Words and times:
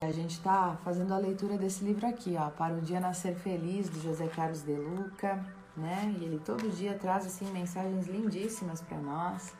A 0.00 0.12
gente 0.12 0.34
está 0.34 0.76
fazendo 0.84 1.12
a 1.12 1.18
leitura 1.18 1.58
desse 1.58 1.84
livro 1.84 2.06
aqui, 2.06 2.36
ó, 2.38 2.50
Para 2.50 2.72
o 2.72 2.80
Dia 2.80 3.00
Nascer 3.00 3.34
Feliz, 3.34 3.88
do 3.88 4.00
José 4.00 4.28
Carlos 4.28 4.62
de 4.62 4.76
Luca, 4.76 5.44
né? 5.76 6.14
E 6.16 6.24
ele 6.24 6.38
todo 6.38 6.70
dia 6.70 6.96
traz 6.96 7.26
assim 7.26 7.50
mensagens 7.50 8.06
lindíssimas 8.06 8.80
para 8.80 8.96
nós. 8.96 9.52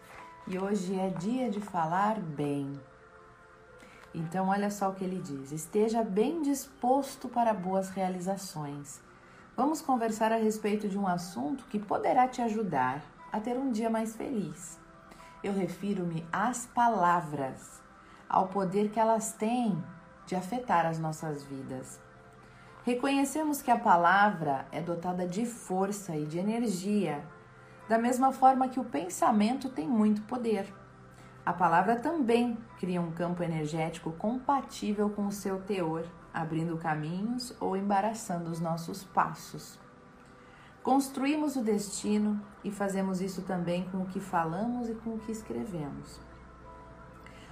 E 0.46 0.56
hoje 0.56 0.96
é 0.96 1.10
dia 1.10 1.50
de 1.50 1.60
falar 1.60 2.20
bem. 2.20 2.80
Então, 4.14 4.46
olha 4.46 4.70
só 4.70 4.90
o 4.90 4.94
que 4.94 5.02
ele 5.02 5.20
diz: 5.20 5.50
esteja 5.50 6.04
bem 6.04 6.40
disposto 6.40 7.28
para 7.28 7.52
boas 7.52 7.90
realizações. 7.90 9.00
Vamos 9.56 9.82
conversar 9.82 10.30
a 10.30 10.36
respeito 10.36 10.88
de 10.88 10.96
um 10.96 11.08
assunto 11.08 11.64
que 11.64 11.80
poderá 11.80 12.28
te 12.28 12.40
ajudar 12.42 13.02
a 13.32 13.40
ter 13.40 13.58
um 13.58 13.72
dia 13.72 13.90
mais 13.90 14.14
feliz. 14.14 14.78
Eu 15.42 15.52
refiro-me 15.52 16.24
às 16.32 16.64
palavras, 16.64 17.82
ao 18.28 18.46
poder 18.46 18.92
que 18.92 19.00
elas 19.00 19.32
têm 19.32 19.76
de 20.28 20.36
afetar 20.36 20.84
as 20.84 20.98
nossas 20.98 21.42
vidas. 21.42 21.98
Reconhecemos 22.84 23.62
que 23.62 23.70
a 23.70 23.78
palavra 23.78 24.66
é 24.70 24.78
dotada 24.78 25.26
de 25.26 25.46
força 25.46 26.14
e 26.14 26.26
de 26.26 26.38
energia, 26.38 27.24
da 27.88 27.98
mesma 27.98 28.30
forma 28.30 28.68
que 28.68 28.78
o 28.78 28.84
pensamento 28.84 29.70
tem 29.70 29.88
muito 29.88 30.20
poder. 30.22 30.70
A 31.46 31.52
palavra 31.54 31.96
também 31.96 32.58
cria 32.78 33.00
um 33.00 33.10
campo 33.10 33.42
energético 33.42 34.12
compatível 34.12 35.08
com 35.08 35.26
o 35.26 35.32
seu 35.32 35.62
teor, 35.62 36.04
abrindo 36.32 36.76
caminhos 36.76 37.56
ou 37.58 37.74
embaraçando 37.74 38.50
os 38.50 38.60
nossos 38.60 39.04
passos. 39.04 39.80
Construímos 40.82 41.56
o 41.56 41.62
destino 41.62 42.38
e 42.62 42.70
fazemos 42.70 43.22
isso 43.22 43.40
também 43.42 43.88
com 43.90 44.02
o 44.02 44.06
que 44.06 44.20
falamos 44.20 44.90
e 44.90 44.94
com 44.94 45.14
o 45.14 45.18
que 45.18 45.32
escrevemos. 45.32 46.20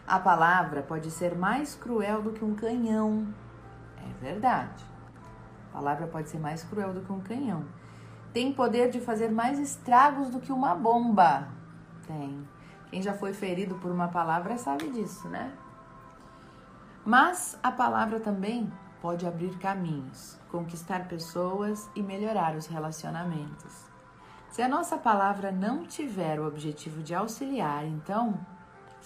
A 0.06 0.20
palavra 0.20 0.83
pode 0.83 1.10
ser 1.10 1.37
mais 1.37 1.74
cruel 1.74 2.23
do 2.23 2.33
que 2.33 2.45
um 2.45 2.55
canhão. 2.55 3.27
É 3.98 4.24
verdade. 4.24 4.84
A 5.70 5.74
palavra 5.74 6.06
pode 6.06 6.29
ser 6.29 6.38
mais 6.38 6.62
cruel 6.62 6.95
do 6.95 7.01
que 7.01 7.13
um 7.13 7.21
canhão. 7.21 7.65
Tem 8.32 8.52
poder 8.52 8.88
de 8.88 9.01
fazer 9.01 9.32
mais 9.32 9.59
estragos 9.59 10.30
do 10.30 10.38
que 10.38 10.52
uma 10.52 10.76
bomba. 10.76 11.48
Tem. 12.07 12.46
Quem 12.88 13.02
já 13.02 13.15
foi 13.15 13.32
ferido 13.32 13.74
por 13.76 13.90
uma 13.90 14.07
palavra 14.07 14.57
sabe 14.57 14.88
disso, 14.90 15.29
né? 15.29 15.52
Mas 17.04 17.59
a 17.60 17.73
palavra 17.73 18.20
também 18.20 18.73
pode 19.02 19.26
abrir 19.26 19.59
caminhos, 19.59 20.38
conquistar 20.52 21.09
pessoas 21.09 21.91
e 21.96 22.02
melhorar 22.02 22.54
os 22.54 22.66
relacionamentos. 22.66 23.87
Se 24.51 24.63
a 24.63 24.68
nossa 24.68 24.96
palavra 24.96 25.51
não 25.51 25.85
tiver 25.85 26.38
o 26.38 26.46
objetivo 26.46 27.02
de 27.02 27.15
auxiliar, 27.15 27.85
então 27.85 28.38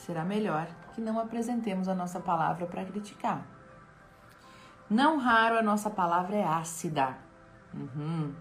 será 0.00 0.24
melhor 0.24 0.66
que 0.94 1.00
não 1.00 1.18
apresentemos 1.18 1.88
a 1.88 1.94
nossa 1.94 2.20
palavra 2.20 2.66
para 2.66 2.84
criticar. 2.84 3.42
Não 4.88 5.18
raro 5.18 5.56
a 5.58 5.62
nossa 5.62 5.88
palavra 5.88 6.36
é 6.36 6.44
ácida, 6.44 7.16
uhum, 7.72 8.34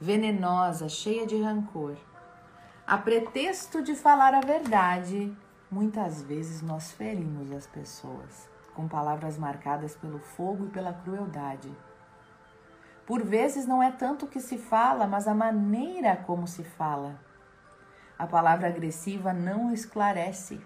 venenosa, 0.00 0.88
cheia 0.88 1.26
de 1.26 1.40
rancor. 1.40 1.96
A 2.86 2.98
pretexto 2.98 3.82
de 3.82 3.94
falar 3.94 4.34
a 4.34 4.40
verdade, 4.40 5.34
muitas 5.70 6.22
vezes 6.22 6.60
nós 6.60 6.92
ferimos 6.92 7.52
as 7.52 7.66
pessoas 7.66 8.48
com 8.74 8.88
palavras 8.88 9.38
marcadas 9.38 9.94
pelo 9.94 10.18
fogo 10.18 10.66
e 10.66 10.70
pela 10.70 10.92
crueldade. 10.92 11.72
Por 13.06 13.22
vezes 13.22 13.66
não 13.66 13.82
é 13.82 13.90
tanto 13.90 14.24
o 14.24 14.28
que 14.28 14.40
se 14.40 14.58
fala, 14.58 15.06
mas 15.06 15.28
a 15.28 15.34
maneira 15.34 16.16
como 16.16 16.48
se 16.48 16.64
fala. 16.64 17.20
A 18.18 18.26
palavra 18.26 18.68
agressiva 18.68 19.32
não 19.32 19.72
esclarece, 19.72 20.60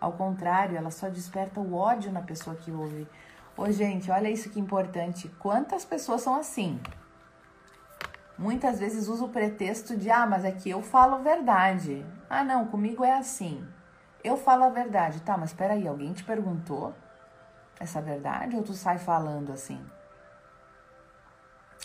ao 0.00 0.12
contrário, 0.12 0.76
ela 0.76 0.90
só 0.90 1.08
desperta 1.08 1.60
o 1.60 1.74
ódio 1.74 2.10
na 2.10 2.22
pessoa 2.22 2.56
que 2.56 2.70
ouve. 2.72 3.06
Ô, 3.56 3.70
gente, 3.70 4.10
olha 4.10 4.30
isso 4.30 4.48
que 4.48 4.58
importante. 4.58 5.28
Quantas 5.38 5.84
pessoas 5.84 6.22
são 6.22 6.34
assim? 6.36 6.80
Muitas 8.38 8.80
vezes 8.80 9.06
usa 9.06 9.24
o 9.24 9.28
pretexto 9.28 9.94
de, 9.98 10.10
ah, 10.10 10.26
mas 10.26 10.46
é 10.46 10.52
que 10.52 10.70
eu 10.70 10.80
falo 10.80 11.22
verdade. 11.22 12.06
Ah, 12.30 12.42
não, 12.42 12.66
comigo 12.66 13.04
é 13.04 13.12
assim. 13.12 13.62
Eu 14.24 14.38
falo 14.38 14.64
a 14.64 14.70
verdade. 14.70 15.20
Tá, 15.20 15.36
mas 15.36 15.50
espera 15.50 15.74
aí, 15.74 15.86
alguém 15.86 16.14
te 16.14 16.24
perguntou 16.24 16.94
essa 17.78 18.00
verdade 18.00 18.56
ou 18.56 18.62
tu 18.62 18.72
sai 18.72 18.96
falando 18.96 19.52
assim? 19.52 19.84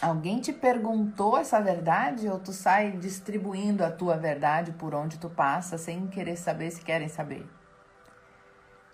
Alguém 0.02 0.40
te 0.40 0.54
perguntou 0.54 1.38
essa 1.38 1.60
verdade 1.62 2.30
ou 2.30 2.40
tu 2.40 2.54
sai 2.54 2.92
distribuindo 2.92 3.84
a 3.84 3.92
tua 3.92 4.18
verdade 4.18 4.72
por 4.72 4.94
onde 4.94 5.18
tu 5.18 5.30
passa 5.30 5.78
sem 5.78 6.08
querer 6.08 6.38
saber 6.38 6.72
se 6.72 6.82
querem 6.82 7.10
saber? 7.10 7.46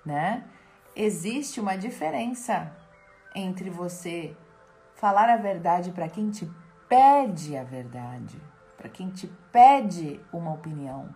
Né? 0.06 0.44
Existe 0.96 1.60
uma 1.60 1.78
diferença 1.78 2.76
entre 3.34 3.70
você 3.70 4.36
falar 4.96 5.30
a 5.30 5.38
verdade 5.38 5.92
para 5.92 6.10
quem 6.10 6.30
te 6.30 6.50
pede 6.88 7.56
a 7.56 7.64
verdade, 7.64 8.42
para 8.78 8.90
quem 8.90 9.10
te 9.10 9.28
pede 9.52 10.20
uma 10.34 10.52
opinião, 10.52 11.14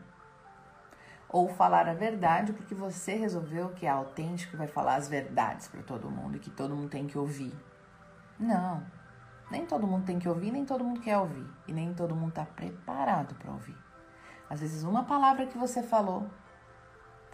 ou 1.28 1.50
falar 1.50 1.88
a 1.90 1.94
verdade 1.94 2.53
porque 2.53 2.73
você 2.73 3.16
resolveu 3.16 3.69
que 3.69 3.85
é 3.85 3.90
autêntico 3.90 4.56
e 4.56 4.57
vai 4.57 4.68
falar 4.68 4.96
as 4.96 5.09
verdades 5.09 5.67
para 5.67 5.84
todo 5.84 6.09
mundo 6.09 6.38
e 6.38 6.40
que 6.40 6.50
todo 6.50 6.75
mundo 6.75 6.90
tem 6.90 7.06
que 7.06 7.17
ouvir. 7.17 7.53
Não. 8.40 8.84
Nem 9.52 9.66
todo 9.66 9.85
mundo 9.85 10.06
tem 10.06 10.17
que 10.17 10.28
ouvir, 10.28 10.52
nem 10.52 10.66
todo 10.66 10.84
mundo 10.84 11.02
quer 11.02 11.17
ouvir. 11.17 11.46
E 11.67 11.73
nem 11.73 11.94
todo 11.94 12.16
mundo 12.16 12.29
está 12.29 12.46
preparado 12.46 13.35
para 13.35 13.52
ouvir. 13.52 13.78
Às 14.50 14.62
vezes, 14.62 14.84
uma 14.84 15.03
palavra 15.03 15.46
que 15.46 15.57
você 15.57 15.84
falou 15.84 16.28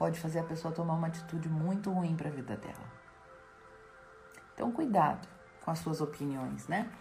pode 0.02 0.20
fazer 0.20 0.40
a 0.40 0.44
pessoa 0.44 0.74
tomar 0.74 0.96
uma 0.96 1.06
atitude 1.06 1.48
muito 1.48 1.92
ruim 1.92 2.16
para 2.16 2.28
a 2.28 2.32
vida 2.32 2.58
dela. 2.58 2.92
Então, 4.52 4.72
cuidado 4.72 5.28
com 5.64 5.70
as 5.70 5.78
suas 5.78 6.02
opiniões, 6.02 6.68
né? 6.68 6.92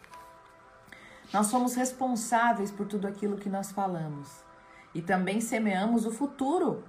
Nós 1.32 1.46
somos 1.46 1.74
responsáveis 1.74 2.70
por 2.70 2.86
tudo 2.86 3.06
aquilo 3.06 3.38
que 3.38 3.48
nós 3.48 3.72
falamos 3.72 4.44
e 4.94 5.00
também 5.00 5.40
semeamos 5.40 6.04
o 6.04 6.10
futuro 6.10 6.84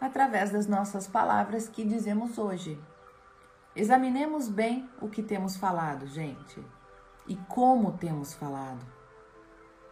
através 0.00 0.50
das 0.50 0.66
nossas 0.66 1.06
palavras 1.06 1.68
que 1.68 1.84
dizemos 1.84 2.38
hoje. 2.38 2.82
Examinemos 3.76 4.48
bem 4.48 4.88
o 4.98 5.10
que 5.10 5.22
temos 5.22 5.58
falado, 5.58 6.06
gente, 6.06 6.64
e 7.26 7.36
como 7.50 7.98
temos 7.98 8.32
falado, 8.32 8.80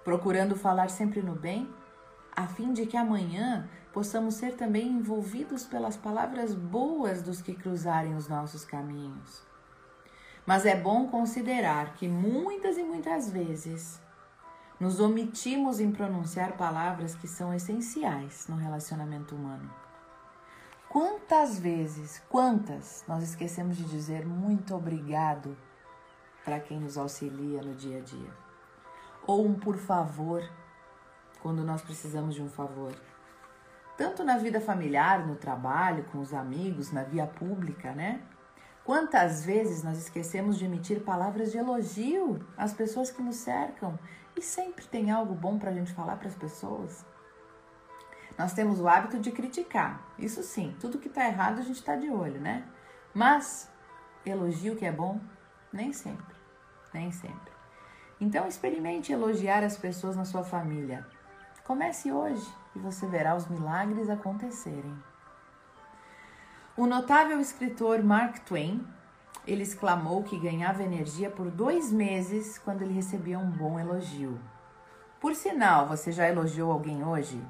procurando 0.02 0.56
falar 0.56 0.88
sempre 0.88 1.20
no 1.20 1.34
bem, 1.34 1.70
a 2.35 2.47
fim 2.47 2.73
de 2.73 2.87
que 2.87 2.97
amanhã 2.97 3.69
possamos 3.93 4.35
ser 4.35 4.57
também 4.57 4.89
envolvidos 4.89 5.65
pelas 5.65 5.97
palavras 5.97 6.55
boas 6.55 7.23
dos 7.23 7.43
que 7.43 7.55
cruzarem 7.55 8.15
os 8.15 8.29
nossos 8.29 8.65
caminhos. 8.65 9.43
Mas 10.47 10.65
é 10.65 10.77
bom 10.77 11.09
considerar 11.09 11.95
que 11.95 12.09
muitas 12.09 12.79
e 12.79 12.83
muitas 12.83 13.31
vezes 13.31 14.01
nos 14.79 14.99
omitimos 14.99 15.79
em 15.79 15.93
pronunciar 15.93 16.57
palavras 16.57 17.15
que 17.15 17.29
são 17.29 17.53
essenciais 17.53 18.47
no 18.49 18.57
relacionamento 18.57 19.35
humano. 19.35 19.71
Quantas 20.89 21.59
vezes, 21.59 22.21
quantas 22.29 23.05
nós 23.07 23.23
esquecemos 23.23 23.77
de 23.77 23.85
dizer 23.85 24.27
muito 24.27 24.75
obrigado 24.75 25.57
para 26.45 26.59
quem 26.59 26.81
nos 26.81 26.97
auxilia 26.97 27.62
no 27.62 27.75
dia 27.75 27.99
a 27.99 28.01
dia? 28.01 28.31
Ou 29.27 29.47
um 29.47 29.55
por 29.55 29.77
favor 29.77 30.43
quando 31.43 31.65
nós 31.65 31.83
precisamos 31.83 32.34
de 32.34 32.43
um 32.43 32.49
favor 32.49 32.95
tanto 34.01 34.25
na 34.25 34.39
vida 34.39 34.62
familiar, 34.62 35.27
no 35.27 35.37
trabalho, 35.37 36.05
com 36.05 36.21
os 36.21 36.33
amigos, 36.33 36.91
na 36.91 37.03
via 37.03 37.27
pública, 37.27 37.93
né? 37.93 38.23
Quantas 38.83 39.45
vezes 39.45 39.83
nós 39.83 39.99
esquecemos 39.99 40.56
de 40.56 40.65
emitir 40.65 41.00
palavras 41.00 41.53
de 41.53 41.59
elogio 41.59 42.41
às 42.56 42.73
pessoas 42.73 43.11
que 43.11 43.21
nos 43.21 43.37
cercam 43.37 43.99
e 44.34 44.41
sempre 44.41 44.87
tem 44.87 45.11
algo 45.11 45.34
bom 45.34 45.59
para 45.59 45.69
a 45.69 45.75
gente 45.75 45.93
falar 45.93 46.17
para 46.17 46.29
as 46.29 46.34
pessoas? 46.34 47.05
Nós 48.39 48.55
temos 48.55 48.81
o 48.81 48.89
hábito 48.89 49.19
de 49.19 49.31
criticar, 49.31 50.03
isso 50.19 50.43
sim, 50.43 50.75
tudo 50.81 50.99
que 50.99 51.09
está 51.09 51.27
errado 51.27 51.59
a 51.59 51.62
gente 51.62 51.77
está 51.77 51.95
de 51.95 52.09
olho, 52.09 52.41
né? 52.41 52.65
Mas 53.12 53.71
elogio 54.25 54.77
que 54.77 54.87
é 54.87 54.93
bom, 54.93 55.21
nem 55.70 55.93
sempre, 55.93 56.35
nem 56.94 57.12
sempre. 57.12 57.53
Então 58.19 58.49
experimente 58.49 59.12
elogiar 59.12 59.62
as 59.62 59.76
pessoas 59.76 60.17
na 60.17 60.25
sua 60.25 60.43
família. 60.43 61.06
Comece 61.65 62.11
hoje 62.11 62.47
e 62.75 62.79
você 62.79 63.07
verá 63.07 63.35
os 63.35 63.47
milagres 63.49 64.09
acontecerem. 64.11 64.95
O 66.77 66.87
notável 66.87 67.41
escritor 67.41 68.03
Mark 68.03 68.39
Twain, 68.41 68.87
ele 69.47 69.62
exclamou 69.62 70.23
que 70.23 70.39
ganhava 70.39 70.83
energia 70.83 71.31
por 71.31 71.51
dois 71.51 71.93
meses 71.93 72.59
quando 72.59 72.83
ele 72.83 72.95
recebia 72.95 73.39
um 73.39 73.51
bom 73.51 73.79
elogio. 73.79 74.41
Por 75.21 75.35
sinal, 75.35 75.87
você 75.87 76.11
já 76.11 76.29
elogiou 76.29 76.73
alguém 76.73 77.05
hoje? 77.05 77.41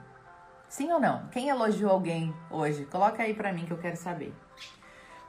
Sim 0.69 0.93
ou 0.93 1.01
não? 1.01 1.29
Quem 1.29 1.49
elogiou 1.49 1.91
alguém 1.91 2.35
hoje? 2.51 2.85
Coloca 2.87 3.23
aí 3.23 3.35
para 3.35 3.53
mim 3.53 3.67
que 3.67 3.73
eu 3.73 3.79
quero 3.79 3.97
saber. 3.97 4.35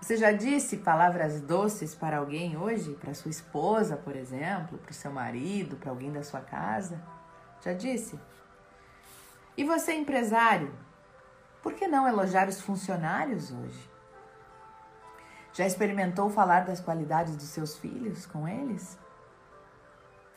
Você 0.01 0.17
já 0.17 0.31
disse 0.31 0.77
palavras 0.77 1.39
doces 1.41 1.93
para 1.93 2.17
alguém 2.17 2.57
hoje? 2.57 2.95
Para 2.95 3.13
sua 3.13 3.29
esposa, 3.29 3.95
por 3.95 4.15
exemplo, 4.15 4.79
para 4.79 4.89
o 4.91 4.95
seu 4.95 5.11
marido, 5.11 5.75
para 5.75 5.91
alguém 5.91 6.11
da 6.11 6.23
sua 6.23 6.41
casa? 6.41 6.99
Já 7.63 7.73
disse? 7.73 8.19
E 9.57 9.63
você, 9.63 9.93
empresário, 9.93 10.73
por 11.61 11.73
que 11.73 11.87
não 11.87 12.07
elogiar 12.07 12.47
os 12.47 12.61
funcionários 12.61 13.51
hoje? 13.51 13.89
Já 15.53 15.65
experimentou 15.65 16.29
falar 16.29 16.61
das 16.61 16.79
qualidades 16.79 17.35
dos 17.35 17.45
seus 17.45 17.77
filhos 17.77 18.25
com 18.25 18.47
eles? 18.47 18.97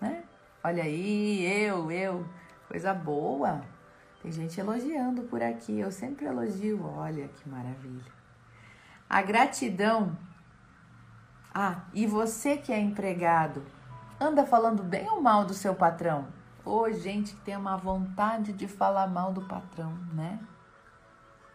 Né? 0.00 0.24
Olha 0.62 0.82
aí, 0.82 1.44
eu, 1.44 1.90
eu, 1.90 2.26
coisa 2.68 2.92
boa. 2.92 3.62
Tem 4.22 4.32
gente 4.32 4.58
elogiando 4.58 5.22
por 5.22 5.42
aqui, 5.42 5.78
eu 5.78 5.92
sempre 5.92 6.26
elogio. 6.26 6.84
Olha 6.84 7.28
que 7.28 7.48
maravilha. 7.48 8.12
A 9.08 9.22
gratidão. 9.22 10.16
Ah, 11.54 11.82
e 11.92 12.06
você 12.06 12.56
que 12.56 12.72
é 12.72 12.80
empregado, 12.80 13.64
anda 14.18 14.44
falando 14.44 14.82
bem 14.82 15.08
ou 15.08 15.20
mal 15.20 15.44
do 15.44 15.54
seu 15.54 15.74
patrão? 15.74 16.26
Oh, 16.64 16.90
gente 16.90 17.34
que 17.34 17.40
tem 17.42 17.56
uma 17.56 17.76
vontade 17.76 18.52
de 18.52 18.66
falar 18.66 19.06
mal 19.06 19.32
do 19.32 19.42
patrão, 19.42 19.92
né? 20.14 20.38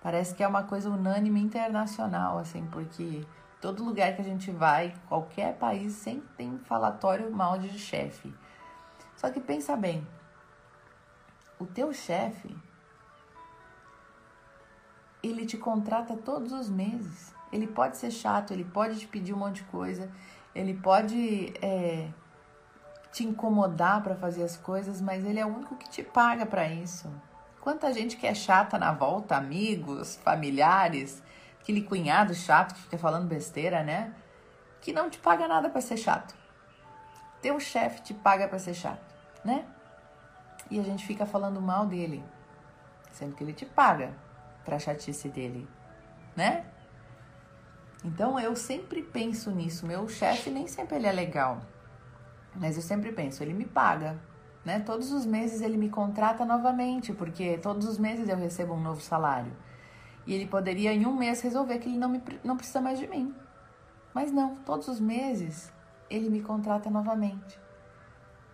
Parece 0.01 0.35
que 0.35 0.43
é 0.43 0.47
uma 0.47 0.63
coisa 0.63 0.89
unânime 0.89 1.41
internacional, 1.41 2.37
assim, 2.37 2.65
porque 2.67 3.25
todo 3.59 3.83
lugar 3.83 4.15
que 4.15 4.21
a 4.21 4.25
gente 4.25 4.51
vai, 4.51 4.93
qualquer 5.07 5.57
país, 5.57 5.93
sempre 5.93 6.29
tem 6.37 6.57
falatório 6.59 7.31
mal 7.31 7.57
de 7.57 7.77
chefe. 7.77 8.33
Só 9.15 9.29
que 9.29 9.39
pensa 9.39 9.75
bem, 9.75 10.07
o 11.59 11.65
teu 11.65 11.91
chefe, 11.91 12.55
ele 15.21 15.45
te 15.45 15.57
contrata 15.57 16.15
todos 16.15 16.53
os 16.53 16.69
meses. 16.69 17.35
Ele 17.51 17.67
pode 17.67 17.97
ser 17.97 18.11
chato, 18.11 18.53
ele 18.53 18.63
pode 18.63 18.99
te 18.99 19.07
pedir 19.07 19.33
um 19.33 19.37
monte 19.37 19.55
de 19.55 19.63
coisa, 19.63 20.09
ele 20.55 20.73
pode 20.73 21.53
é, 21.61 22.09
te 23.11 23.23
incomodar 23.23 24.03
para 24.03 24.15
fazer 24.15 24.43
as 24.43 24.55
coisas, 24.55 25.01
mas 25.01 25.25
ele 25.25 25.39
é 25.39 25.45
o 25.45 25.49
único 25.49 25.75
que 25.75 25.89
te 25.89 26.03
paga 26.03 26.45
para 26.45 26.67
isso. 26.67 27.11
Quanta 27.59 27.93
gente 27.93 28.15
que 28.15 28.27
é 28.27 28.33
chata 28.33 28.77
na 28.77 28.93
volta, 28.93 29.35
amigos, 29.35 30.15
familiares, 30.17 31.21
aquele 31.61 31.81
cunhado 31.81 32.33
chato 32.33 32.73
que 32.73 32.81
fica 32.81 32.97
falando 32.97 33.27
besteira, 33.27 33.83
né? 33.83 34.13
Que 34.81 34.93
não 34.93 35.09
te 35.09 35.19
paga 35.19 35.47
nada 35.47 35.69
para 35.69 35.81
ser 35.81 35.97
chato. 35.97 36.35
Teu 37.41 37.59
chefe 37.59 38.01
te 38.01 38.13
paga 38.13 38.47
para 38.47 38.59
ser 38.59 38.73
chato, 38.73 39.13
né? 39.43 39.65
E 40.69 40.79
a 40.79 40.83
gente 40.83 41.05
fica 41.05 41.25
falando 41.25 41.61
mal 41.61 41.85
dele, 41.85 42.23
sendo 43.11 43.35
que 43.35 43.43
ele 43.43 43.53
te 43.53 43.65
paga 43.65 44.13
pra 44.63 44.79
chatice 44.79 45.29
dele, 45.29 45.67
né? 46.35 46.65
Então 48.03 48.39
eu 48.39 48.55
sempre 48.55 49.01
penso 49.01 49.51
nisso. 49.51 49.85
Meu 49.85 50.07
chefe 50.07 50.49
nem 50.49 50.67
sempre 50.67 50.95
ele 50.95 51.07
é 51.07 51.11
legal, 51.11 51.61
mas 52.55 52.75
eu 52.75 52.81
sempre 52.81 53.11
penso, 53.11 53.43
ele 53.43 53.53
me 53.53 53.65
paga, 53.65 54.19
né? 54.65 54.79
Todos 54.79 55.11
os 55.11 55.25
meses 55.25 55.61
ele 55.61 55.77
me 55.77 55.89
contrata 55.89 56.45
novamente, 56.45 57.13
porque 57.13 57.57
todos 57.57 57.87
os 57.87 57.97
meses 57.97 58.27
eu 58.27 58.37
recebo 58.37 58.73
um 58.73 58.81
novo 58.81 59.01
salário. 59.01 59.51
E 60.25 60.33
ele 60.33 60.45
poderia 60.45 60.93
em 60.93 61.05
um 61.05 61.15
mês 61.15 61.41
resolver 61.41 61.79
que 61.79 61.89
ele 61.89 61.97
não, 61.97 62.09
me, 62.09 62.21
não 62.43 62.57
precisa 62.57 62.81
mais 62.81 62.99
de 62.99 63.07
mim. 63.07 63.33
Mas 64.13 64.31
não, 64.31 64.55
todos 64.57 64.87
os 64.87 64.99
meses 64.99 65.71
ele 66.09 66.29
me 66.29 66.41
contrata 66.41 66.89
novamente, 66.89 67.59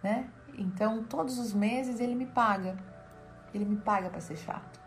né? 0.04 0.30
Então 0.58 1.04
todos 1.04 1.38
os 1.38 1.54
meses 1.54 2.00
ele 2.00 2.16
me 2.16 2.26
paga. 2.26 2.78
Ele 3.54 3.66
me 3.66 3.78
paga 3.78 4.10
para 4.10 4.20
ser 4.20 4.36
chato 4.38 4.80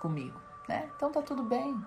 comigo, 0.00 0.40
né? 0.68 0.88
Então 0.96 1.10
tá 1.10 1.22
tudo 1.22 1.42
bem. 1.42 1.80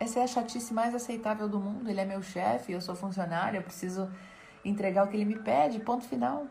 Essa 0.00 0.20
é 0.20 0.22
a 0.22 0.26
chatice 0.28 0.72
mais 0.72 0.94
aceitável 0.94 1.48
do 1.48 1.58
mundo. 1.58 1.90
Ele 1.90 2.00
é 2.00 2.04
meu 2.04 2.22
chefe, 2.22 2.72
eu 2.72 2.80
sou 2.80 2.94
funcionário, 2.94 3.58
eu 3.58 3.62
preciso 3.62 4.08
entregar 4.64 5.04
o 5.04 5.08
que 5.08 5.16
ele 5.16 5.24
me 5.24 5.38
pede, 5.38 5.80
ponto 5.80 6.04
final, 6.04 6.46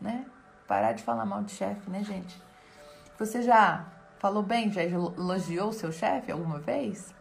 né? 0.00 0.26
Parar 0.66 0.92
de 0.92 1.02
falar 1.02 1.24
mal 1.24 1.42
de 1.42 1.52
chefe, 1.52 1.90
né, 1.90 2.02
gente? 2.04 2.40
Você 3.18 3.42
já 3.42 3.86
falou 4.18 4.42
bem, 4.42 4.70
já 4.70 4.82
elogiou 4.82 5.70
o 5.70 5.72
seu 5.72 5.90
chefe 5.90 6.30
alguma 6.30 6.58
vez? 6.58 7.14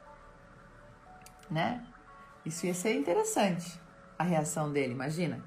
Né? 1.49 1.83
Isso 2.45 2.65
ia 2.65 2.73
ser 2.73 2.95
interessante, 2.95 3.79
a 4.17 4.23
reação 4.23 4.71
dele, 4.71 4.93
imagina. 4.93 5.41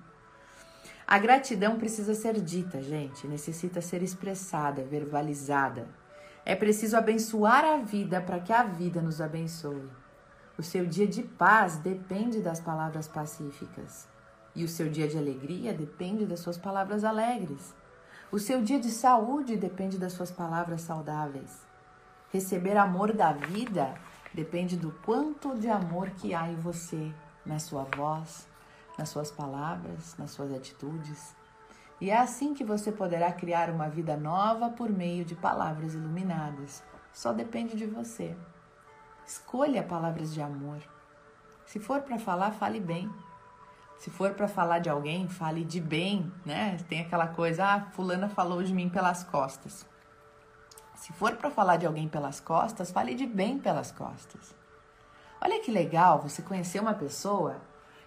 A 1.07 1.19
gratidão 1.19 1.79
precisa 1.79 2.15
ser 2.15 2.41
dita, 2.41 2.81
gente, 2.83 3.27
necessita 3.27 3.81
ser 3.81 4.03
expressada, 4.03 4.83
verbalizada. 4.83 5.87
É 6.45 6.57
preciso 6.57 6.97
abençoar 6.97 7.65
a 7.65 7.77
vida 7.77 8.21
para 8.21 8.41
que 8.41 8.53
a 8.53 8.63
vida 8.63 9.01
nos 9.01 9.21
abençoe. 9.21 9.89
O 10.57 10.63
seu 10.63 10.87
dia 10.87 11.07
de 11.07 11.23
paz 11.23 11.77
depende 11.77 12.41
das 12.41 12.61
palavras 12.61 13.09
pacíficas. 13.09 14.09
E 14.55 14.65
o 14.65 14.69
seu 14.69 14.89
dia 14.89 15.09
de 15.09 15.17
alegria 15.17 15.73
depende 15.73 16.27
das 16.27 16.41
suas 16.41 16.59
palavras 16.59 17.05
alegres. 17.05 17.75
O 18.31 18.39
seu 18.39 18.63
dia 18.63 18.81
de 18.81 18.91
saúde 18.91 19.57
depende 19.57 19.99
das 19.99 20.13
suas 20.13 20.31
palavras 20.31 20.83
saudáveis. 20.83 21.67
Receber 22.31 22.77
amor 22.77 23.13
da 23.13 23.33
vida 23.33 23.95
depende 24.33 24.77
do 24.77 24.91
quanto 25.05 25.59
de 25.59 25.69
amor 25.69 26.11
que 26.11 26.35
há 26.35 26.49
em 26.49 26.57
você, 26.57 27.13
na 27.45 27.59
sua 27.59 27.87
voz, 27.97 28.49
nas 28.99 29.09
suas 29.09 29.31
palavras, 29.31 30.17
nas 30.17 30.31
suas 30.31 30.53
atitudes. 30.53 31.35
E 32.01 32.11
é 32.11 32.19
assim 32.19 32.55
que 32.55 32.65
você 32.65 32.91
poderá 32.91 33.31
criar 33.33 33.71
uma 33.71 33.89
vida 33.89 34.17
nova 34.17 34.71
por 34.71 34.91
meio 34.91 35.25
de 35.25 35.35
palavras 35.35 35.95
iluminadas. 35.95 36.83
Só 37.13 37.33
depende 37.33 37.77
de 37.77 37.87
você. 37.87 38.35
Escolha 39.27 39.83
palavras 39.83 40.33
de 40.33 40.41
amor. 40.41 40.79
Se 41.67 41.79
for 41.79 42.01
para 42.01 42.19
falar, 42.19 42.53
fale 42.53 42.81
bem. 42.81 43.11
Se 44.03 44.11
for 44.11 44.35
para 44.35 44.49
falar 44.49 44.81
de 44.81 44.91
alguém, 44.91 45.29
fale 45.29 45.65
de 45.65 45.81
bem, 45.81 46.33
né? 46.45 46.77
Tem 46.89 47.03
aquela 47.03 47.29
coisa, 47.29 47.65
ah, 47.65 47.81
fulana 47.93 48.29
falou 48.29 48.61
de 48.61 48.75
mim 48.75 48.89
pelas 48.89 49.23
costas. 49.23 49.87
Se 50.97 51.13
for 51.13 51.37
para 51.37 51.53
falar 51.53 51.77
de 51.77 51.87
alguém 51.87 52.09
pelas 52.09 52.41
costas, 52.41 52.91
fale 52.91 53.15
de 53.15 53.25
bem 53.25 53.61
pelas 53.61 53.93
costas. 53.93 54.57
Olha 55.41 55.61
que 55.61 55.71
legal 55.71 56.21
você 56.21 56.43
conhecer 56.43 56.81
uma 56.81 56.95
pessoa 56.95 57.61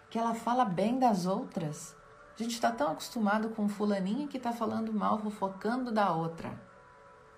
que 0.09 0.19
ela 0.19 0.36
fala 0.36 0.65
bem 0.65 1.00
das 1.00 1.25
outras. 1.25 1.95
A 2.38 2.44
gente 2.44 2.56
está 2.56 2.74
tão 2.74 2.92
acostumado 2.92 3.51
com 3.51 3.69
fulaninha 3.69 4.27
que 4.27 4.36
está 4.36 4.51
falando 4.51 4.92
mal, 4.92 5.18
fofocando 5.19 5.94
da 5.94 6.12
outra, 6.12 6.51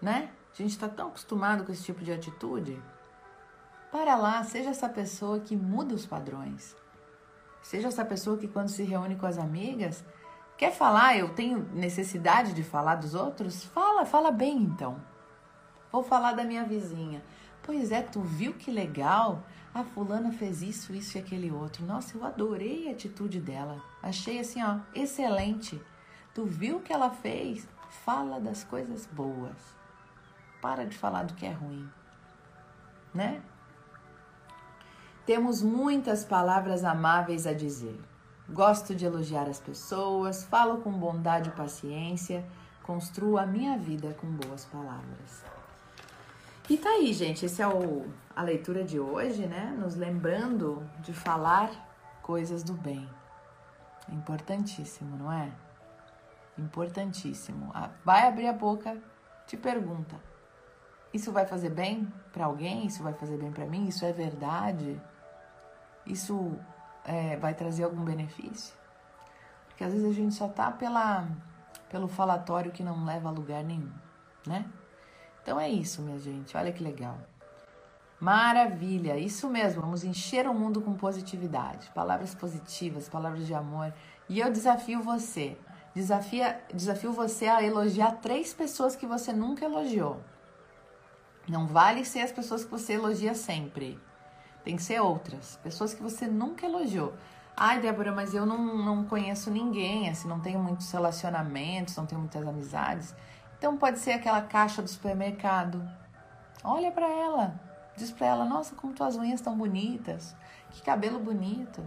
né? 0.02 0.32
A 0.52 0.58
gente 0.58 0.72
está 0.72 0.90
tão 0.90 1.10
acostumado 1.10 1.64
com 1.64 1.72
esse 1.72 1.84
tipo 1.84 2.04
de 2.04 2.12
atitude. 2.12 2.82
Para 3.92 4.16
lá, 4.16 4.44
seja 4.44 4.72
essa 4.72 4.90
pessoa 4.90 5.40
que 5.40 5.56
muda 5.56 5.94
os 5.94 6.08
padrões. 6.08 6.76
Seja 7.62 7.88
essa 7.88 8.06
pessoa 8.06 8.38
que, 8.38 8.48
quando 8.48 8.70
se 8.70 8.84
reúne 8.84 9.16
com 9.16 9.26
as 9.26 9.38
amigas, 9.38 10.04
quer 10.58 10.72
falar, 10.72 11.18
eu 11.18 11.30
tenho 11.30 11.68
necessidade 11.74 12.54
de 12.54 12.64
falar 12.64 12.96
dos 12.96 13.14
outros? 13.14 13.64
Fala, 13.66 14.06
fala 14.06 14.32
bem 14.32 14.58
então. 14.58 15.02
Vou 15.92 16.04
falar 16.04 16.34
da 16.34 16.44
minha 16.44 16.64
vizinha. 16.64 17.24
Pois 17.64 17.92
é, 17.92 18.02
tu 18.02 18.22
viu 18.22 18.54
que 18.54 18.72
legal? 18.72 19.44
A 19.74 19.84
fulana 19.84 20.32
fez 20.32 20.62
isso, 20.62 20.94
isso 20.94 21.18
e 21.18 21.22
aquele 21.22 21.52
outro. 21.52 21.86
Nossa, 21.86 22.18
eu 22.18 22.26
adorei 22.26 22.88
a 22.88 22.92
atitude 22.92 23.40
dela. 23.40 23.82
Achei 24.02 24.40
assim, 24.40 24.64
ó, 24.64 24.80
excelente. 24.96 25.80
Tu 26.34 26.46
viu 26.46 26.78
o 26.78 26.82
que 26.82 26.94
ela 26.94 27.10
fez? 27.10 27.68
Fala 28.06 28.40
das 28.40 28.64
coisas 28.64 29.06
boas. 29.06 29.58
Para 30.62 30.86
de 30.86 30.98
falar 30.98 31.24
do 31.24 31.34
que 31.34 31.46
é 31.46 31.52
ruim. 31.52 31.88
Né? 33.14 33.42
Temos 35.28 35.62
muitas 35.62 36.24
palavras 36.24 36.86
amáveis 36.86 37.46
a 37.46 37.52
dizer. 37.52 38.00
Gosto 38.50 38.96
de 38.96 39.06
elogiar 39.06 39.50
as 39.50 39.60
pessoas, 39.60 40.46
falo 40.46 40.78
com 40.78 40.90
bondade 40.90 41.50
e 41.50 41.52
paciência, 41.52 42.46
construo 42.82 43.38
a 43.38 43.46
minha 43.46 43.78
vida 43.78 44.16
com 44.22 44.26
boas 44.26 44.64
palavras. 44.64 45.44
E 46.70 46.78
tá 46.78 46.88
aí, 46.92 47.12
gente, 47.12 47.46
essa 47.46 47.64
é 47.64 47.68
o, 47.68 48.06
a 48.34 48.42
leitura 48.42 48.86
de 48.86 49.02
hoje, 49.02 49.46
né? 49.46 49.76
Nos 49.78 49.96
lembrando 49.96 50.82
de 51.02 51.12
falar 51.12 51.72
coisas 52.22 52.64
do 52.64 52.72
bem. 52.72 53.06
Importantíssimo, 54.08 55.18
não 55.18 55.30
é? 55.30 55.52
Importantíssimo. 56.58 57.70
Ah, 57.74 57.90
vai 58.06 58.26
abrir 58.26 58.48
a 58.48 58.54
boca, 58.54 58.98
te 59.46 59.58
pergunta: 59.58 60.16
isso 61.14 61.34
vai 61.34 61.46
fazer 61.46 61.72
bem 61.72 62.08
para 62.32 62.46
alguém? 62.46 62.86
Isso 62.86 63.04
vai 63.04 63.14
fazer 63.14 63.38
bem 63.38 63.52
para 63.52 63.66
mim? 63.66 63.90
Isso 63.90 64.06
é 64.06 64.14
verdade? 64.14 64.98
Isso 66.12 66.58
é, 67.06 67.38
vai 67.38 67.54
trazer 67.54 67.84
algum 67.84 68.04
benefício? 68.04 68.76
Porque 69.68 69.84
às 69.84 69.94
vezes 69.94 70.08
a 70.08 70.14
gente 70.14 70.34
só 70.34 70.48
tá 70.48 70.72
pela, 70.72 71.28
pelo 71.90 72.08
falatório 72.08 72.72
que 72.72 72.84
não 72.84 73.06
leva 73.06 73.30
a 73.30 73.32
lugar 73.32 73.64
nenhum, 73.64 73.92
né? 74.46 74.66
Então 75.42 75.60
é 75.60 75.70
isso, 75.70 76.02
minha 76.02 76.20
gente. 76.20 76.58
Olha 76.58 76.72
que 76.72 76.84
legal. 76.84 77.18
Maravilha, 78.20 79.18
isso 79.18 79.48
mesmo. 79.48 79.82
Vamos 79.82 80.04
encher 80.04 80.48
o 80.48 80.54
mundo 80.54 80.82
com 80.82 80.94
positividade, 80.96 81.90
palavras 81.94 82.34
positivas, 82.34 83.08
palavras 83.08 83.46
de 83.46 83.54
amor. 83.54 83.94
E 84.28 84.40
eu 84.40 84.52
desafio 84.52 85.02
você, 85.02 85.58
desafia, 85.94 86.60
desafio 86.74 87.14
você 87.14 87.48
a 87.48 87.64
elogiar 87.64 88.14
três 88.14 88.54
pessoas 88.54 88.96
que 88.96 89.06
você 89.06 89.32
nunca 89.32 89.64
elogiou. 89.64 90.20
Não 91.48 91.68
vale 91.68 92.04
ser 92.04 92.22
as 92.22 92.32
pessoas 92.32 92.66
que 92.66 92.72
você 92.72 92.94
elogia 92.94 93.34
sempre. 93.34 94.00
Tem 94.68 94.76
que 94.76 94.84
ser 94.84 95.00
outras. 95.00 95.58
Pessoas 95.64 95.94
que 95.94 96.04
você 96.04 96.28
nunca 96.28 96.66
elogiou. 96.66 97.14
Ai, 97.56 97.80
Débora, 97.80 98.12
mas 98.12 98.34
eu 98.34 98.46
não, 98.46 98.58
não 98.84 99.06
conheço 99.06 99.50
ninguém, 99.50 100.10
assim, 100.10 100.28
não 100.28 100.42
tenho 100.42 100.60
muitos 100.60 100.92
relacionamentos, 100.92 101.96
não 101.96 102.06
tenho 102.06 102.20
muitas 102.20 102.46
amizades. 102.46 103.16
Então 103.58 103.78
pode 103.78 103.98
ser 103.98 104.12
aquela 104.12 104.42
caixa 104.42 104.82
do 104.82 104.90
supermercado. 104.90 105.82
Olha 106.66 106.92
para 106.92 107.08
ela, 107.08 107.58
diz 107.96 108.12
para 108.12 108.28
ela: 108.28 108.44
"Nossa, 108.44 108.76
como 108.76 108.92
tuas 108.92 109.16
unhas 109.16 109.40
estão 109.40 109.58
bonitas". 109.58 110.36
Que 110.72 110.82
cabelo 110.82 111.18
bonito. 111.18 111.82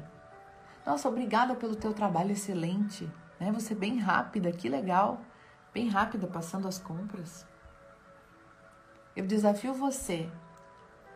Nossa, 0.87 1.06
obrigada 1.06 1.54
pelo 1.54 1.76
teu 1.76 1.92
trabalho 1.92 2.32
excelente. 2.32 3.06
Né? 3.38 3.52
Você 3.52 3.75
é 3.75 3.76
bem 3.76 3.99
rápida, 3.99 4.50
que 4.52 4.70
legal. 4.70 5.20
Bem 5.75 5.87
rápida 5.87 6.26
passando 6.26 6.66
as 6.66 6.78
compras. 6.78 7.46
Eu 9.14 9.26
desafio 9.26 9.75
você 9.75 10.30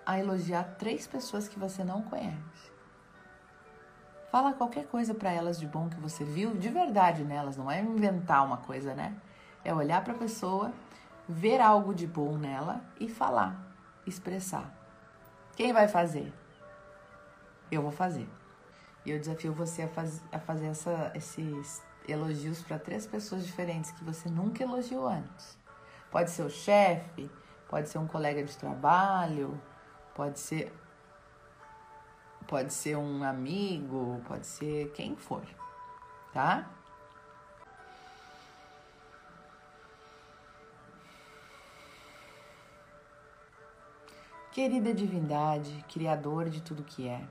a 0.07 0.19
elogiar 0.19 0.77
três 0.79 1.07
pessoas 1.07 1.49
que 1.49 1.59
você 1.59 1.83
não 1.83 2.03
conhece. 2.03 2.73
Fala 4.31 4.53
qualquer 4.53 4.87
coisa 4.87 5.15
para 5.15 5.31
elas 5.31 5.61
de 5.61 5.67
bom 5.67 5.89
que 5.89 6.01
você 6.01 6.25
viu, 6.25 6.55
de 6.55 6.69
verdade 6.69 7.25
nelas, 7.25 7.57
não 7.57 7.71
é 7.71 7.81
inventar 7.81 8.45
uma 8.45 8.57
coisa, 8.57 8.95
né? 8.95 9.17
É 9.65 9.73
olhar 9.73 10.03
para 10.03 10.13
a 10.13 10.19
pessoa, 10.19 10.73
ver 11.29 11.61
algo 11.61 11.95
de 11.95 12.07
bom 12.07 12.37
nela 12.37 12.83
e 12.99 13.09
falar, 13.09 13.57
expressar. 14.05 14.73
Quem 15.55 15.73
vai 15.73 15.87
fazer? 15.87 16.33
Eu 17.71 17.81
vou 17.81 17.93
fazer. 17.93 18.29
E 19.05 19.11
eu 19.11 19.19
desafio 19.19 19.53
você 19.53 19.83
a, 19.83 19.89
faz, 19.89 20.23
a 20.33 20.39
fazer 20.39 20.67
essa, 20.67 21.13
esses 21.15 21.83
elogios 22.09 22.63
para 22.63 22.79
três 22.79 23.07
pessoas 23.07 23.47
diferentes 23.47 23.93
que 23.93 24.03
você 24.03 24.29
nunca 24.29 24.63
elogiou 24.63 25.07
antes. 25.07 25.59
Pode 26.11 26.31
ser 26.31 26.43
o 26.43 26.51
chefe, 26.51 27.31
pode 27.69 27.89
ser 27.89 27.99
um 27.99 28.07
colega 28.07 28.43
de 28.43 28.57
trabalho, 28.57 29.61
pode 30.15 30.39
ser 30.39 30.73
pode 32.47 32.73
ser 32.73 32.97
um 32.97 33.25
amigo, 33.25 34.23
pode 34.29 34.47
ser 34.47 34.93
quem 34.93 35.17
for, 35.17 35.43
tá? 36.33 36.71
Querida 44.53 44.95
divindade, 44.95 45.85
Criador 45.89 46.49
de 46.49 46.63
tudo 46.63 46.85
que 46.85 47.09
é, 47.09 47.27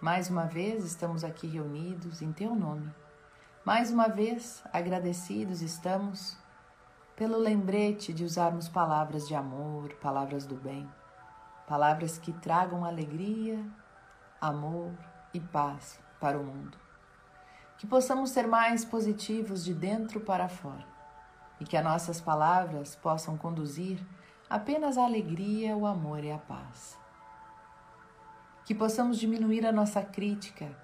mais 0.00 0.28
uma 0.28 0.46
vez 0.46 0.84
estamos 0.84 1.22
aqui 1.22 1.46
reunidos 1.46 2.22
em 2.22 2.32
Teu 2.32 2.56
nome. 2.56 2.92
Mais 3.64 3.92
uma 3.92 4.08
vez 4.08 4.64
agradecidos 4.72 5.62
estamos 5.62 6.36
pelo 7.14 7.38
lembrete 7.38 8.12
de 8.12 8.24
usarmos 8.24 8.68
palavras 8.68 9.28
de 9.28 9.36
amor, 9.36 9.94
palavras 10.02 10.44
do 10.44 10.56
bem, 10.56 10.90
palavras 11.72 12.18
que 12.18 12.34
tragam 12.34 12.84
alegria 12.84 13.64
amor 14.38 14.92
e 15.32 15.40
paz 15.40 15.98
para 16.20 16.38
o 16.38 16.44
mundo. 16.44 16.76
Que 17.78 17.86
possamos 17.86 18.28
ser 18.28 18.46
mais 18.46 18.84
positivos 18.84 19.64
de 19.64 19.72
dentro 19.72 20.20
para 20.20 20.50
fora 20.50 20.84
e 21.58 21.64
que 21.64 21.74
as 21.74 21.82
nossas 21.82 22.20
palavras 22.20 22.94
possam 22.94 23.38
conduzir 23.38 24.06
apenas 24.50 24.98
a 24.98 25.04
alegria, 25.06 25.74
o 25.74 25.86
amor 25.86 26.22
e 26.22 26.30
a 26.30 26.36
paz. 26.36 26.98
Que 28.66 28.74
possamos 28.74 29.18
diminuir 29.18 29.64
a 29.66 29.72
nossa 29.72 30.02
crítica, 30.02 30.76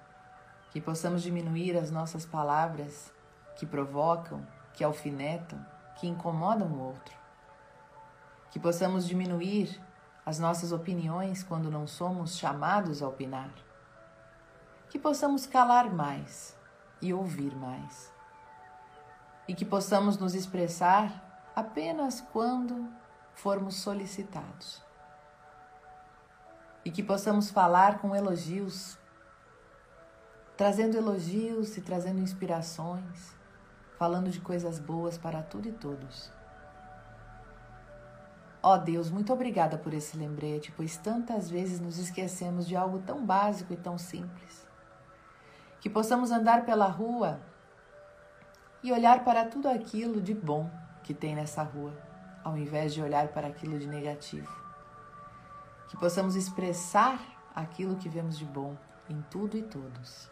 que 0.71 0.81
possamos 0.81 1.21
diminuir 1.21 1.77
as 1.77 1.91
nossas 1.91 2.25
palavras 2.25 3.13
que 3.57 3.67
provocam, 3.67 4.41
que 4.73 4.83
alfinetam, 4.83 5.63
que 5.99 6.07
incomodam 6.07 6.67
o 6.67 6.79
outro. 6.79 7.15
Que 8.49 8.59
possamos 8.59 9.07
diminuir 9.07 9.79
as 10.29 10.37
nossas 10.37 10.71
opiniões 10.71 11.41
quando 11.41 11.71
não 11.71 11.87
somos 11.87 12.37
chamados 12.37 13.01
a 13.01 13.07
opinar. 13.07 13.49
Que 14.87 14.99
possamos 14.99 15.47
calar 15.47 15.91
mais 15.91 16.55
e 17.01 17.11
ouvir 17.11 17.55
mais. 17.55 18.13
E 19.47 19.55
que 19.55 19.65
possamos 19.65 20.19
nos 20.19 20.35
expressar 20.35 21.49
apenas 21.55 22.21
quando 22.21 22.87
formos 23.33 23.77
solicitados. 23.77 24.83
E 26.85 26.91
que 26.91 27.01
possamos 27.01 27.49
falar 27.49 27.97
com 27.97 28.15
elogios, 28.15 28.99
trazendo 30.55 30.95
elogios 30.95 31.75
e 31.75 31.81
trazendo 31.81 32.19
inspirações, 32.19 33.35
falando 33.97 34.29
de 34.29 34.39
coisas 34.39 34.77
boas 34.77 35.17
para 35.17 35.41
tudo 35.41 35.67
e 35.67 35.71
todos. 35.71 36.38
Ó 38.61 38.73
oh 38.73 38.77
Deus, 38.77 39.09
muito 39.09 39.31
obrigada 39.31 39.77
por 39.77 39.93
esse 39.93 40.17
lembrete, 40.17 40.71
pois 40.75 40.97
tantas 40.97 41.49
vezes 41.49 41.79
nos 41.79 41.97
esquecemos 41.97 42.67
de 42.67 42.75
algo 42.75 42.99
tão 42.99 43.25
básico 43.25 43.71
e 43.71 43.77
tão 43.77 43.97
simples. 43.97 44.67
Que 45.79 45.89
possamos 45.89 46.29
andar 46.29 46.65
pela 46.65 46.87
rua 46.87 47.39
e 48.83 48.91
olhar 48.91 49.23
para 49.23 49.45
tudo 49.45 49.69
aquilo 49.69 50.19
de 50.19 50.33
bom 50.33 50.69
que 51.03 51.13
tem 51.13 51.35
nessa 51.35 51.63
rua, 51.63 51.93
ao 52.43 52.57
invés 52.57 52.93
de 52.93 53.01
olhar 53.01 53.29
para 53.29 53.47
aquilo 53.47 53.79
de 53.79 53.87
negativo. 53.87 54.51
Que 55.87 55.95
possamos 55.95 56.35
expressar 56.35 57.19
aquilo 57.55 57.95
que 57.95 58.09
vemos 58.09 58.37
de 58.37 58.45
bom 58.45 58.75
em 59.09 59.21
tudo 59.31 59.57
e 59.57 59.63
todos. 59.63 60.29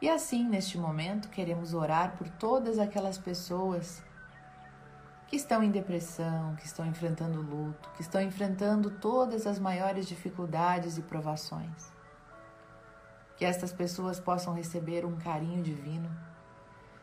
E 0.00 0.08
assim, 0.08 0.46
neste 0.46 0.78
momento, 0.78 1.28
queremos 1.28 1.74
orar 1.74 2.16
por 2.16 2.28
todas 2.28 2.78
aquelas 2.78 3.16
pessoas 3.18 4.02
que 5.26 5.36
estão 5.36 5.62
em 5.62 5.70
depressão, 5.70 6.54
que 6.56 6.66
estão 6.66 6.86
enfrentando 6.86 7.40
luto, 7.40 7.90
que 7.96 8.02
estão 8.02 8.20
enfrentando 8.20 8.90
todas 8.90 9.46
as 9.46 9.58
maiores 9.58 10.06
dificuldades 10.06 10.98
e 10.98 11.02
provações. 11.02 11.92
Que 13.36 13.44
estas 13.44 13.72
pessoas 13.72 14.20
possam 14.20 14.54
receber 14.54 15.04
um 15.04 15.16
carinho 15.16 15.62
divino, 15.62 16.08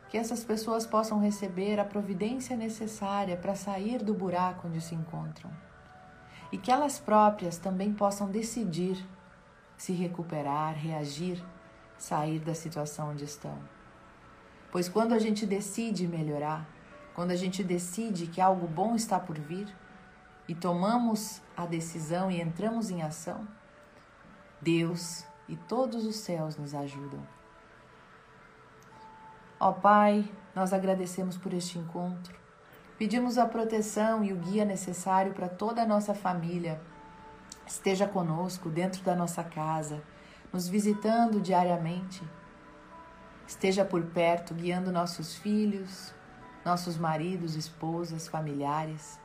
que 0.09 0.17
essas 0.17 0.43
pessoas 0.43 0.85
possam 0.85 1.19
receber 1.19 1.79
a 1.79 1.85
providência 1.85 2.55
necessária 2.55 3.35
para 3.35 3.55
sair 3.55 4.01
do 4.03 4.13
buraco 4.13 4.67
onde 4.67 4.79
se 4.79 4.95
encontram. 4.95 5.51
E 6.51 6.57
que 6.57 6.71
elas 6.71 6.99
próprias 6.99 7.57
também 7.57 7.93
possam 7.93 8.29
decidir 8.29 9.03
se 9.75 9.91
recuperar, 9.91 10.75
reagir, 10.75 11.43
sair 11.97 12.39
da 12.39 12.55
situação 12.55 13.09
onde 13.09 13.25
estão. 13.25 13.57
Pois 14.71 14.87
quando 14.87 15.13
a 15.13 15.19
gente 15.19 15.45
decide 15.45 16.07
melhorar, 16.07 16.67
quando 17.13 17.31
a 17.31 17.35
gente 17.35 17.63
decide 17.63 18.27
que 18.27 18.41
algo 18.41 18.67
bom 18.67 18.95
está 18.95 19.19
por 19.19 19.37
vir 19.37 19.73
e 20.47 20.55
tomamos 20.55 21.41
a 21.55 21.65
decisão 21.65 22.29
e 22.29 22.41
entramos 22.41 22.89
em 22.89 23.01
ação, 23.01 23.47
Deus 24.61 25.25
e 25.47 25.55
todos 25.55 26.05
os 26.05 26.17
céus 26.17 26.57
nos 26.57 26.73
ajudam. 26.73 27.21
Ó 29.59 29.71
Pai, 29.71 30.29
nós 30.55 30.73
agradecemos 30.73 31.37
por 31.37 31.53
este 31.53 31.77
encontro. 31.77 32.35
Pedimos 32.97 33.37
a 33.37 33.45
proteção 33.45 34.23
e 34.23 34.33
o 34.33 34.37
guia 34.37 34.65
necessário 34.65 35.33
para 35.33 35.49
toda 35.49 35.81
a 35.81 35.85
nossa 35.85 36.13
família. 36.13 36.81
Esteja 37.65 38.07
conosco 38.07 38.69
dentro 38.69 39.03
da 39.03 39.15
nossa 39.15 39.43
casa, 39.43 40.03
nos 40.51 40.67
visitando 40.67 41.41
diariamente. 41.41 42.23
Esteja 43.47 43.85
por 43.85 44.03
perto, 44.03 44.53
guiando 44.53 44.91
nossos 44.91 45.35
filhos, 45.35 46.13
nossos 46.63 46.97
maridos, 46.97 47.55
esposas, 47.55 48.27
familiares. 48.27 49.19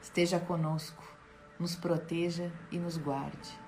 Esteja 0.00 0.38
conosco, 0.38 1.02
nos 1.58 1.74
proteja 1.74 2.52
e 2.70 2.78
nos 2.78 2.96
guarde. 2.96 3.58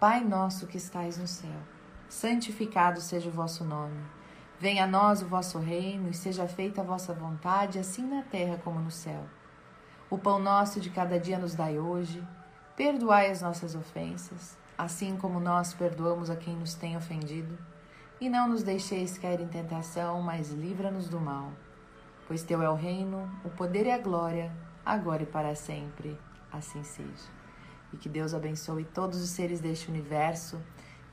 Pai 0.00 0.24
nosso 0.24 0.66
que 0.66 0.78
estais 0.78 1.18
no 1.18 1.28
céu, 1.28 1.60
santificado 2.08 3.00
seja 3.00 3.28
o 3.28 3.32
vosso 3.32 3.64
nome. 3.64 4.02
Venha 4.58 4.84
a 4.84 4.86
nós 4.86 5.22
o 5.22 5.28
vosso 5.28 5.58
reino 5.58 6.08
e 6.08 6.14
seja 6.14 6.48
feita 6.48 6.80
a 6.80 6.84
vossa 6.84 7.12
vontade, 7.12 7.78
assim 7.78 8.06
na 8.06 8.22
terra 8.22 8.60
como 8.64 8.80
no 8.80 8.90
céu. 8.90 9.24
O 10.08 10.16
pão 10.16 10.38
nosso 10.38 10.80
de 10.80 10.90
cada 10.90 11.18
dia 11.18 11.38
nos 11.38 11.54
dai 11.54 11.78
hoje. 11.78 12.26
Perdoai 12.76 13.30
as 13.30 13.42
nossas 13.42 13.74
ofensas, 13.74 14.56
assim 14.76 15.16
como 15.16 15.38
nós 15.38 15.74
perdoamos 15.74 16.30
a 16.30 16.36
quem 16.36 16.56
nos 16.56 16.74
tem 16.74 16.96
ofendido 16.96 17.58
e 18.22 18.28
não 18.28 18.48
nos 18.48 18.62
deixeis 18.62 19.18
cair 19.18 19.40
em 19.40 19.48
tentação, 19.48 20.22
mas 20.22 20.52
livra-nos 20.52 21.08
do 21.08 21.20
mal. 21.20 21.50
Pois 22.28 22.44
teu 22.44 22.62
é 22.62 22.70
o 22.70 22.74
reino, 22.76 23.28
o 23.44 23.50
poder 23.50 23.84
e 23.86 23.90
a 23.90 23.98
glória, 23.98 24.52
agora 24.86 25.24
e 25.24 25.26
para 25.26 25.56
sempre. 25.56 26.16
Assim 26.52 26.84
seja. 26.84 27.28
E 27.92 27.96
que 27.96 28.08
Deus 28.08 28.32
abençoe 28.32 28.84
todos 28.84 29.20
os 29.20 29.30
seres 29.30 29.58
deste 29.58 29.90
universo, 29.90 30.62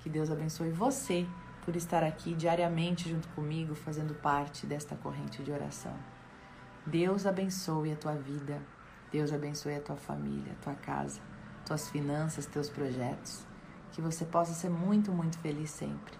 que 0.01 0.07
Deus 0.07 0.29
abençoe 0.29 0.69
você 0.69 1.25
por 1.65 1.75
estar 1.75 2.03
aqui 2.03 2.35
diariamente 2.35 3.09
junto 3.09 3.27
comigo, 3.29 3.73
fazendo 3.73 4.13
parte 4.13 4.67
desta 4.67 4.95
corrente 4.95 5.41
de 5.41 5.51
oração. 5.51 5.95
Deus 6.85 7.25
abençoe 7.25 7.91
a 7.91 7.95
tua 7.95 8.13
vida, 8.13 8.61
Deus 9.11 9.33
abençoe 9.33 9.73
a 9.73 9.81
tua 9.81 9.97
família, 9.97 10.51
a 10.51 10.63
tua 10.63 10.75
casa, 10.75 11.19
tuas 11.65 11.89
finanças, 11.89 12.45
teus 12.45 12.69
projetos. 12.69 13.47
Que 13.93 13.99
você 13.99 14.25
possa 14.25 14.53
ser 14.53 14.69
muito, 14.69 15.11
muito 15.11 15.39
feliz 15.39 15.71
sempre. 15.71 16.18